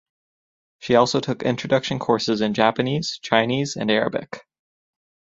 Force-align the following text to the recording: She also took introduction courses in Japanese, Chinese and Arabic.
She 0.79 0.95
also 0.95 1.19
took 1.19 1.43
introduction 1.43 1.99
courses 1.99 2.41
in 2.41 2.55
Japanese, 2.55 3.19
Chinese 3.21 3.75
and 3.75 3.91
Arabic. 3.91 4.47